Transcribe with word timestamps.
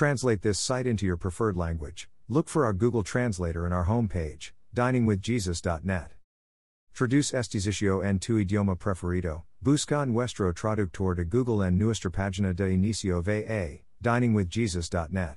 translate 0.00 0.40
this 0.40 0.58
site 0.58 0.86
into 0.86 1.04
your 1.04 1.18
preferred 1.18 1.58
language. 1.58 2.08
Look 2.26 2.48
for 2.48 2.64
our 2.64 2.72
Google 2.72 3.02
Translator 3.02 3.66
in 3.66 3.72
our 3.74 3.84
homepage, 3.84 4.52
diningwithjesus.net. 4.74 6.12
Traduce 6.94 7.34
este 7.34 7.60
sitio 7.60 8.02
en 8.02 8.18
tu 8.18 8.42
idioma 8.42 8.78
preferido. 8.78 9.42
Busca 9.62 10.08
nuestro 10.08 10.50
traductor 10.54 11.14
de 11.14 11.26
Google 11.26 11.60
en 11.60 11.76
nuestra 11.76 12.10
página 12.10 12.56
de 12.56 12.70
inicio 12.70 13.22
va, 13.22 13.82
diningwithjesus.net. 14.02 15.36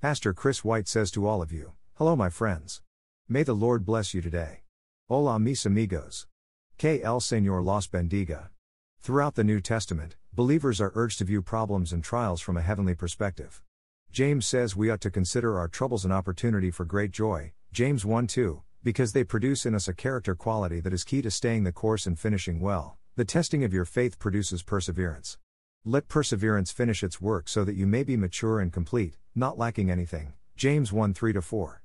Pastor 0.00 0.34
Chris 0.34 0.64
White 0.64 0.88
says 0.88 1.12
to 1.12 1.24
all 1.24 1.40
of 1.40 1.52
you, 1.52 1.70
Hello, 1.98 2.16
my 2.16 2.30
friends. 2.30 2.82
May 3.28 3.44
the 3.44 3.54
Lord 3.54 3.86
bless 3.86 4.12
you 4.12 4.20
today. 4.20 4.62
Hola, 5.08 5.38
mis 5.38 5.64
amigos. 5.64 6.26
Que 6.78 7.00
el 7.04 7.20
Señor 7.20 7.64
los 7.64 7.86
bendiga. 7.86 8.48
Throughout 9.00 9.36
the 9.36 9.44
New 9.44 9.60
Testament, 9.60 10.16
believers 10.34 10.80
are 10.80 10.90
urged 10.96 11.18
to 11.18 11.24
view 11.24 11.42
problems 11.42 11.92
and 11.92 12.02
trials 12.02 12.40
from 12.40 12.56
a 12.56 12.62
heavenly 12.62 12.96
perspective. 12.96 13.62
James 14.10 14.46
says 14.46 14.74
we 14.74 14.90
ought 14.90 15.00
to 15.02 15.10
consider 15.10 15.58
our 15.58 15.68
troubles 15.68 16.04
an 16.04 16.12
opportunity 16.12 16.70
for 16.70 16.84
great 16.84 17.10
joy, 17.10 17.52
James 17.72 18.04
1 18.04 18.26
2, 18.26 18.62
because 18.82 19.12
they 19.12 19.22
produce 19.22 19.66
in 19.66 19.74
us 19.74 19.86
a 19.86 19.94
character 19.94 20.34
quality 20.34 20.80
that 20.80 20.92
is 20.92 21.04
key 21.04 21.20
to 21.22 21.30
staying 21.30 21.64
the 21.64 21.72
course 21.72 22.06
and 22.06 22.18
finishing 22.18 22.58
well. 22.58 22.96
The 23.16 23.24
testing 23.24 23.64
of 23.64 23.72
your 23.72 23.84
faith 23.84 24.18
produces 24.18 24.62
perseverance. 24.62 25.38
Let 25.84 26.08
perseverance 26.08 26.72
finish 26.72 27.02
its 27.02 27.20
work 27.20 27.48
so 27.48 27.64
that 27.64 27.76
you 27.76 27.86
may 27.86 28.02
be 28.02 28.16
mature 28.16 28.60
and 28.60 28.72
complete, 28.72 29.16
not 29.34 29.58
lacking 29.58 29.90
anything. 29.90 30.32
James 30.56 30.92
1 30.92 31.14
3 31.14 31.32
4. 31.34 31.82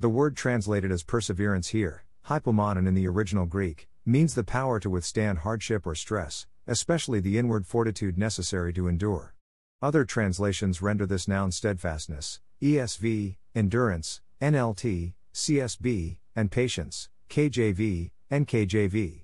The 0.00 0.08
word 0.08 0.36
translated 0.36 0.90
as 0.90 1.04
perseverance 1.04 1.68
here, 1.68 2.04
hypomonon 2.26 2.88
in 2.88 2.94
the 2.94 3.06
original 3.06 3.46
Greek, 3.46 3.88
means 4.04 4.34
the 4.34 4.42
power 4.42 4.80
to 4.80 4.90
withstand 4.90 5.40
hardship 5.40 5.86
or 5.86 5.94
stress, 5.94 6.46
especially 6.66 7.20
the 7.20 7.38
inward 7.38 7.66
fortitude 7.66 8.18
necessary 8.18 8.72
to 8.72 8.88
endure. 8.88 9.34
Other 9.82 10.04
translations 10.04 10.80
render 10.80 11.06
this 11.06 11.26
noun 11.26 11.50
steadfastness, 11.50 12.38
ESV, 12.62 13.34
endurance, 13.52 14.20
NLT, 14.40 15.14
CSB, 15.34 16.18
and 16.36 16.52
patience, 16.52 17.08
KJV, 17.28 18.12
NKJV. 18.30 19.22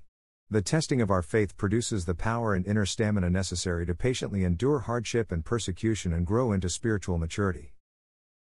The 0.50 0.62
testing 0.62 1.00
of 1.00 1.12
our 1.12 1.23
faith 1.23 1.56
produces 1.56 2.06
the 2.06 2.17
power 2.17 2.55
and 2.55 2.67
inner 2.67 2.87
stamina 2.87 3.31
necessary 3.31 3.87
to 3.87 3.95
patiently 3.95 4.42
endure 4.42 4.81
hardship 4.81 5.31
and 5.31 5.45
persecution 5.45 6.12
and 6.12 6.27
grow 6.27 6.50
into 6.50 6.69
spiritual 6.69 7.19
maturity. 7.19 7.75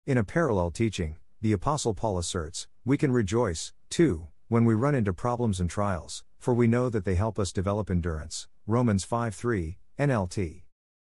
In 0.04 0.18
a 0.18 0.24
parallel 0.24 0.72
teaching, 0.72 1.18
the 1.40 1.52
Apostle 1.52 1.94
Paul 1.94 2.18
asserts, 2.18 2.66
we 2.84 2.96
can 2.96 3.12
rejoice, 3.12 3.72
too, 3.90 4.26
when 4.48 4.64
we 4.64 4.74
run 4.74 4.96
into 4.96 5.12
problems 5.12 5.60
and 5.60 5.70
trials, 5.70 6.24
for 6.40 6.52
we 6.52 6.66
know 6.66 6.88
that 6.88 7.04
they 7.04 7.14
help 7.14 7.38
us 7.38 7.52
develop 7.52 7.88
endurance. 7.88 8.48
Romans 8.66 9.04
5 9.04 9.36
3, 9.36 9.76
NLT. 10.00 10.62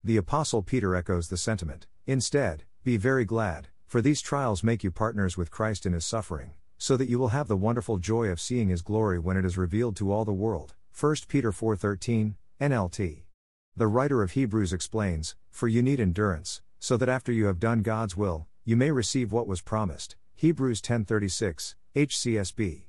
The 0.04 0.16
Apostle 0.16 0.62
Peter 0.62 0.94
echoes 0.94 1.28
the 1.28 1.36
sentiment 1.36 1.88
Instead, 2.06 2.62
be 2.84 2.96
very 2.96 3.24
glad, 3.24 3.68
for 3.84 4.00
these 4.00 4.20
trials 4.20 4.62
make 4.62 4.84
you 4.84 4.92
partners 4.92 5.36
with 5.36 5.50
Christ 5.50 5.84
in 5.84 5.92
his 5.92 6.04
suffering, 6.04 6.52
so 6.78 6.96
that 6.96 7.08
you 7.08 7.18
will 7.18 7.28
have 7.28 7.48
the 7.48 7.56
wonderful 7.56 7.98
joy 7.98 8.28
of 8.28 8.40
seeing 8.40 8.68
his 8.68 8.80
glory 8.80 9.18
when 9.18 9.36
it 9.36 9.44
is 9.44 9.58
revealed 9.58 9.96
to 9.96 10.12
all 10.12 10.24
the 10.24 10.32
world. 10.32 10.76
1 10.92 11.16
Peter 11.26 11.50
4:13, 11.50 12.36
NLT. 12.60 13.24
The 13.76 13.88
writer 13.88 14.22
of 14.22 14.30
Hebrews 14.30 14.72
explains, 14.72 15.34
"For 15.50 15.66
you 15.66 15.82
need 15.82 15.98
endurance, 15.98 16.62
so 16.78 16.96
that 16.96 17.08
after 17.08 17.32
you 17.32 17.46
have 17.46 17.58
done 17.58 17.82
God's 17.82 18.16
will, 18.16 18.46
you 18.64 18.76
may 18.76 18.92
receive 18.92 19.32
what 19.32 19.48
was 19.48 19.62
promised." 19.62 20.14
Hebrews 20.36 20.80
10:36, 20.80 21.74
HCSB. 21.96 22.86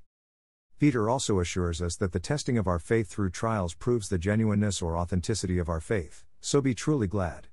Peter 0.78 1.10
also 1.10 1.40
assures 1.40 1.82
us 1.82 1.96
that 1.96 2.12
the 2.12 2.20
testing 2.20 2.60
of 2.60 2.68
our 2.68 2.80
faith 2.80 3.10
through 3.10 3.32
trials 3.32 3.74
proves 3.74 4.10
the 4.10 4.20
genuineness 4.20 4.80
or 4.80 4.96
authenticity 4.96 5.58
of 5.58 5.70
our 5.70 5.82
faith. 5.82 6.24
So 6.42 6.62
be 6.62 6.74
truly 6.74 7.08
glad. 7.08 7.48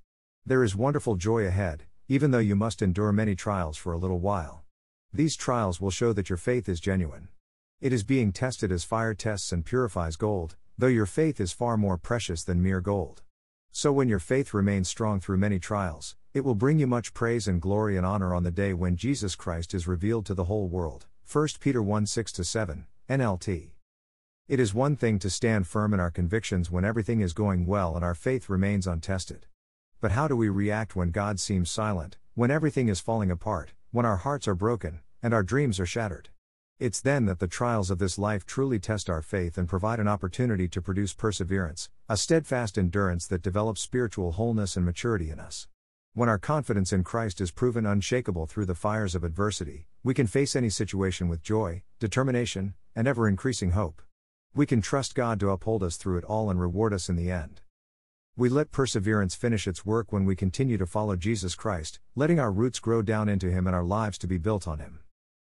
There 0.44 0.62
is 0.62 0.76
wonderful 0.76 1.16
joy 1.16 1.44
ahead, 1.44 1.84
even 2.08 2.30
though 2.30 2.38
you 2.38 2.54
must 2.54 2.82
endure 2.82 3.12
many 3.12 3.34
trials 3.34 3.76
for 3.76 3.92
a 3.92 3.98
little 3.98 4.20
while. 4.20 4.62
These 5.12 5.34
trials 5.34 5.80
will 5.80 5.90
show 5.90 6.12
that 6.12 6.28
your 6.30 6.36
faith 6.36 6.68
is 6.68 6.78
genuine. 6.78 7.28
It 7.80 7.92
is 7.92 8.04
being 8.04 8.32
tested 8.32 8.70
as 8.70 8.84
fire 8.84 9.12
tests 9.12 9.50
and 9.50 9.64
purifies 9.64 10.16
gold, 10.16 10.56
though 10.78 10.86
your 10.86 11.06
faith 11.06 11.40
is 11.40 11.52
far 11.52 11.76
more 11.76 11.98
precious 11.98 12.44
than 12.44 12.62
mere 12.62 12.80
gold. 12.80 13.22
So 13.72 13.92
when 13.92 14.08
your 14.08 14.18
faith 14.18 14.54
remains 14.54 14.88
strong 14.88 15.20
through 15.20 15.38
many 15.38 15.58
trials, 15.58 16.16
it 16.32 16.44
will 16.44 16.54
bring 16.54 16.78
you 16.78 16.86
much 16.86 17.12
praise 17.12 17.48
and 17.48 17.60
glory 17.60 17.96
and 17.96 18.06
honor 18.06 18.34
on 18.34 18.44
the 18.44 18.50
day 18.50 18.72
when 18.72 18.96
Jesus 18.96 19.34
Christ 19.34 19.74
is 19.74 19.88
revealed 19.88 20.26
to 20.26 20.34
the 20.34 20.44
whole 20.44 20.68
world. 20.68 21.06
1 21.30 21.48
Peter 21.60 21.82
1 21.82 22.06
6 22.06 22.32
7, 22.48 22.86
NLT. 23.10 23.75
It 24.48 24.60
is 24.60 24.72
one 24.72 24.94
thing 24.94 25.18
to 25.18 25.28
stand 25.28 25.66
firm 25.66 25.92
in 25.92 25.98
our 25.98 26.12
convictions 26.12 26.70
when 26.70 26.84
everything 26.84 27.20
is 27.20 27.32
going 27.32 27.66
well 27.66 27.96
and 27.96 28.04
our 28.04 28.14
faith 28.14 28.48
remains 28.48 28.86
untested. 28.86 29.44
But 30.00 30.12
how 30.12 30.28
do 30.28 30.36
we 30.36 30.48
react 30.48 30.94
when 30.94 31.10
God 31.10 31.40
seems 31.40 31.68
silent, 31.68 32.16
when 32.36 32.52
everything 32.52 32.88
is 32.88 33.00
falling 33.00 33.32
apart, 33.32 33.72
when 33.90 34.06
our 34.06 34.18
hearts 34.18 34.46
are 34.46 34.54
broken, 34.54 35.00
and 35.20 35.34
our 35.34 35.42
dreams 35.42 35.80
are 35.80 35.86
shattered? 35.86 36.28
It's 36.78 37.00
then 37.00 37.24
that 37.24 37.40
the 37.40 37.48
trials 37.48 37.90
of 37.90 37.98
this 37.98 38.18
life 38.18 38.46
truly 38.46 38.78
test 38.78 39.10
our 39.10 39.20
faith 39.20 39.58
and 39.58 39.68
provide 39.68 39.98
an 39.98 40.06
opportunity 40.06 40.68
to 40.68 40.80
produce 40.80 41.12
perseverance, 41.12 41.90
a 42.08 42.16
steadfast 42.16 42.78
endurance 42.78 43.26
that 43.26 43.42
develops 43.42 43.80
spiritual 43.80 44.30
wholeness 44.30 44.76
and 44.76 44.86
maturity 44.86 45.28
in 45.28 45.40
us. 45.40 45.66
When 46.14 46.28
our 46.28 46.38
confidence 46.38 46.92
in 46.92 47.02
Christ 47.02 47.40
is 47.40 47.50
proven 47.50 47.84
unshakable 47.84 48.46
through 48.46 48.66
the 48.66 48.76
fires 48.76 49.16
of 49.16 49.24
adversity, 49.24 49.88
we 50.04 50.14
can 50.14 50.28
face 50.28 50.54
any 50.54 50.70
situation 50.70 51.26
with 51.26 51.42
joy, 51.42 51.82
determination, 51.98 52.74
and 52.94 53.08
ever 53.08 53.26
increasing 53.26 53.72
hope. 53.72 54.02
We 54.56 54.64
can 54.64 54.80
trust 54.80 55.14
God 55.14 55.38
to 55.40 55.50
uphold 55.50 55.82
us 55.82 55.98
through 55.98 56.16
it 56.16 56.24
all 56.24 56.48
and 56.48 56.58
reward 56.58 56.94
us 56.94 57.10
in 57.10 57.16
the 57.16 57.30
end. 57.30 57.60
We 58.38 58.48
let 58.48 58.72
perseverance 58.72 59.34
finish 59.34 59.68
its 59.68 59.84
work 59.84 60.14
when 60.14 60.24
we 60.24 60.34
continue 60.34 60.78
to 60.78 60.86
follow 60.86 61.14
Jesus 61.14 61.54
Christ, 61.54 62.00
letting 62.14 62.40
our 62.40 62.50
roots 62.50 62.78
grow 62.78 63.02
down 63.02 63.28
into 63.28 63.50
Him 63.50 63.66
and 63.66 63.76
our 63.76 63.84
lives 63.84 64.16
to 64.16 64.26
be 64.26 64.38
built 64.38 64.66
on 64.66 64.78
Him. 64.78 65.00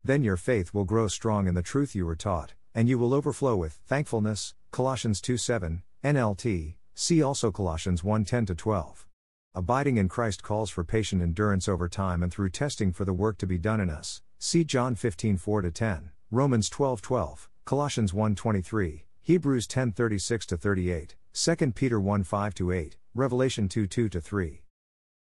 Then 0.02 0.24
your 0.24 0.36
faith 0.36 0.74
will 0.74 0.84
grow 0.84 1.06
strong 1.06 1.46
in 1.46 1.54
the 1.54 1.62
truth 1.62 1.94
you 1.94 2.04
were 2.04 2.16
taught, 2.16 2.54
and 2.74 2.88
you 2.88 2.98
will 2.98 3.14
overflow 3.14 3.54
with 3.54 3.74
thankfulness. 3.86 4.56
Colossians 4.72 5.20
2 5.20 5.36
7, 5.36 5.84
NLT, 6.02 6.74
see 6.96 7.22
also 7.22 7.52
Colossians 7.52 8.02
1 8.02 8.24
10 8.24 8.46
12. 8.46 9.06
Abiding 9.54 9.98
in 9.98 10.08
Christ 10.08 10.42
calls 10.42 10.68
for 10.68 10.82
patient 10.82 11.22
endurance 11.22 11.68
over 11.68 11.88
time 11.88 12.24
and 12.24 12.32
through 12.32 12.50
testing 12.50 12.90
for 12.90 13.04
the 13.04 13.12
work 13.12 13.38
to 13.38 13.46
be 13.46 13.56
done 13.56 13.78
in 13.78 13.88
us. 13.88 14.20
See 14.40 14.64
John 14.64 14.96
15 14.96 15.36
4 15.36 15.62
10, 15.70 16.10
Romans 16.32 16.68
12 16.68 17.00
12. 17.02 17.48
Colossians 17.66 18.12
1:23, 18.12 19.03
Hebrews 19.22 19.66
10:36 19.66 20.56
38, 20.56 21.16
2 21.32 21.72
Peter 21.72 21.99
1:5 22.00 22.72
8, 22.72 22.97
Revelation 23.12 23.69
2:2 23.69 24.22
3. 24.22 24.62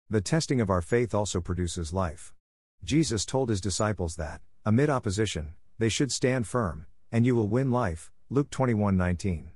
The 0.10 0.22
testing 0.22 0.62
of 0.62 0.70
our 0.70 0.82
faith 0.82 1.14
also 1.14 1.42
produces 1.42 1.92
life. 1.92 2.34
Jesus 2.82 3.26
told 3.26 3.50
his 3.50 3.60
disciples 3.60 4.16
that, 4.16 4.40
amid 4.66 4.90
opposition, 4.90 5.56
they 5.80 5.90
should 5.90 6.14
stand 6.14 6.48
firm, 6.48 6.86
and 7.12 7.26
you 7.26 7.36
will 7.36 7.50
win 7.50 7.72
life. 7.72 8.10
Luke 8.30 8.50
21:19. 8.50 9.52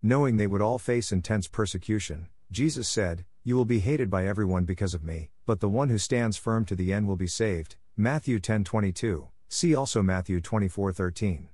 Knowing 0.00 0.36
they 0.36 0.46
would 0.46 0.62
all 0.62 0.78
face 0.78 1.10
intense 1.10 1.48
persecution, 1.48 2.28
Jesus 2.52 2.88
said, 2.88 3.24
"You 3.42 3.56
will 3.56 3.64
be 3.64 3.80
hated 3.80 4.10
by 4.10 4.28
everyone 4.28 4.64
because 4.64 4.94
of 4.94 5.02
me, 5.02 5.30
but 5.44 5.58
the 5.58 5.68
one 5.68 5.88
who 5.88 5.98
stands 5.98 6.36
firm 6.36 6.64
to 6.66 6.76
the 6.76 6.92
end 6.92 7.08
will 7.08 7.16
be 7.16 7.26
saved." 7.26 7.74
Matthew 7.96 8.38
10:22. 8.38 9.26
See 9.48 9.74
also 9.74 10.04
Matthew 10.04 10.40
24:13. 10.40 11.48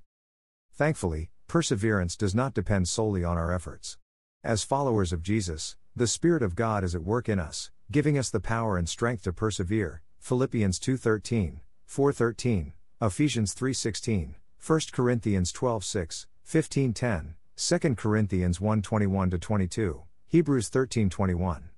Thankfully, 0.76 1.30
perseverance 1.46 2.16
does 2.16 2.34
not 2.34 2.52
depend 2.52 2.88
solely 2.88 3.22
on 3.22 3.38
our 3.38 3.52
efforts. 3.52 3.96
As 4.42 4.64
followers 4.64 5.12
of 5.12 5.22
Jesus, 5.22 5.76
the 5.94 6.08
Spirit 6.08 6.42
of 6.42 6.56
God 6.56 6.82
is 6.82 6.96
at 6.96 7.04
work 7.04 7.28
in 7.28 7.38
us, 7.38 7.70
giving 7.92 8.18
us 8.18 8.28
the 8.28 8.40
power 8.40 8.76
and 8.76 8.88
strength 8.88 9.22
to 9.22 9.32
persevere. 9.32 10.02
Philippians 10.18 10.80
2:13, 10.80 11.60
4:13, 11.86 12.72
Ephesians 13.00 13.54
3:16, 13.54 14.34
1 14.58 14.80
Corinthians 14.90 15.52
12:6, 15.52 16.26
15:10, 16.42 17.36
2 17.54 17.94
Corinthians 17.94 18.58
1:21 18.58 19.40
22, 19.40 20.02
Hebrews 20.26 20.70
13:21. 20.70 21.68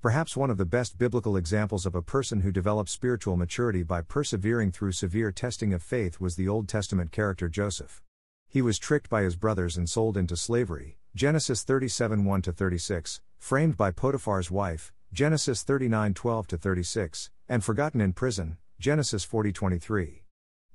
Perhaps 0.00 0.36
one 0.36 0.50
of 0.50 0.58
the 0.58 0.64
best 0.64 0.96
biblical 0.96 1.36
examples 1.36 1.86
of 1.86 1.96
a 1.96 2.02
person 2.02 2.42
who 2.42 2.52
developed 2.52 2.90
spiritual 2.90 3.36
maturity 3.36 3.82
by 3.82 4.00
persevering 4.00 4.70
through 4.70 4.92
severe 4.92 5.32
testing 5.32 5.74
of 5.74 5.82
faith 5.82 6.20
was 6.20 6.36
the 6.36 6.46
Old 6.46 6.68
Testament 6.68 7.10
character 7.10 7.48
Joseph. 7.48 8.00
He 8.52 8.60
was 8.60 8.78
tricked 8.78 9.08
by 9.08 9.22
his 9.22 9.34
brothers 9.34 9.78
and 9.78 9.88
sold 9.88 10.14
into 10.14 10.36
slavery. 10.36 10.98
Genesis 11.14 11.62
37 11.62 12.26
1 12.26 12.42
36, 12.42 13.22
framed 13.38 13.78
by 13.78 13.90
Potiphar's 13.90 14.50
wife, 14.50 14.92
Genesis 15.10 15.62
39 15.62 16.12
12 16.12 16.46
36, 16.48 17.30
and 17.48 17.64
forgotten 17.64 18.02
in 18.02 18.12
prison, 18.12 18.58
Genesis 18.78 19.24
40 19.24 19.52
23. 19.52 20.24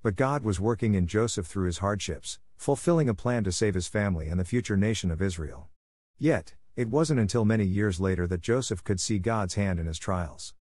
But 0.02 0.16
God 0.16 0.44
was 0.44 0.60
working 0.60 0.96
in 0.96 1.06
Joseph 1.06 1.46
through 1.46 1.68
his 1.68 1.78
hardships, 1.78 2.40
fulfilling 2.56 3.10
a 3.10 3.14
plan 3.14 3.44
to 3.44 3.52
save 3.52 3.76
his 3.76 3.88
family 3.88 4.28
and 4.28 4.40
the 4.40 4.44
future 4.44 4.76
nation 4.76 5.12
of 5.12 5.22
Israel. 5.22 5.70
Yet, 6.18 6.56
it 6.76 6.90
wasn't 6.90 7.20
until 7.20 7.46
many 7.46 7.66
years 7.66 8.00
later 8.00 8.26
that 8.26 8.42
Joseph 8.42 8.84
could 8.84 9.00
see 9.00 9.20
God's 9.20 9.54
hand 9.54 9.80
in 9.80 9.86
his 9.86 10.00
trials. 10.00 10.56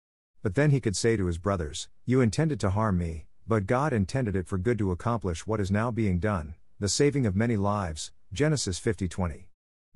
But 0.43 0.57
then 0.57 0.73
he 0.73 0.81
could 0.81 0.97
say 0.97 1.17
to 1.17 1.27
his 1.27 1.39
brothers, 1.39 1.89
You 2.05 2.21
intended 2.21 2.59
to 2.59 2.71
harm 2.71 2.99
me, 2.99 3.27
but 3.47 3.69
God 3.69 3.93
intended 3.93 4.35
it 4.35 4.49
for 4.49 4.59
good 4.59 4.79
to 4.79 4.91
accomplish 4.91 5.47
what 5.47 5.61
is 5.61 5.71
now 5.71 5.93
being 5.93 6.19
done, 6.19 6.57
the 6.81 6.89
saving 6.89 7.25
of 7.25 7.37
many 7.37 7.57
lives, 7.57 8.11
Genesis 8.33 8.81
50:20. 8.81 9.47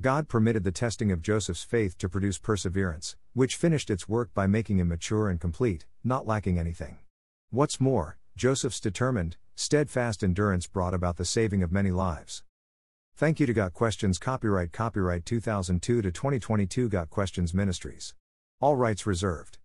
God 0.00 0.28
permitted 0.28 0.62
the 0.62 0.70
testing 0.70 1.10
of 1.10 1.22
Joseph's 1.22 1.64
faith 1.64 1.98
to 1.98 2.08
produce 2.08 2.38
perseverance, 2.38 3.16
which 3.32 3.56
finished 3.56 3.90
its 3.90 4.08
work 4.08 4.32
by 4.32 4.46
making 4.46 4.78
him 4.78 4.88
mature 4.88 5.28
and 5.28 5.40
complete, 5.40 5.86
not 6.04 6.24
lacking 6.24 6.56
anything. 6.56 6.98
What's 7.50 7.80
more, 7.80 8.18
Joseph's 8.36 8.78
determined, 8.78 9.36
steadfast 9.56 10.22
endurance 10.22 10.68
brought 10.68 10.94
about 10.94 11.16
the 11.16 11.24
saving 11.24 11.64
of 11.64 11.72
many 11.72 11.90
lives. 11.90 12.44
Thank 13.16 13.40
you 13.40 13.46
to 13.46 13.52
Got 13.52 13.72
Questions 13.74 14.16
Copyright 14.16 14.70
Copyright 14.70 15.24
2002 15.24 16.02
to 16.02 16.12
2022 16.12 16.88
Got 16.88 17.10
Questions 17.10 17.52
Ministries. 17.52 18.14
All 18.60 18.76
rights 18.76 19.04
reserved. 19.04 19.58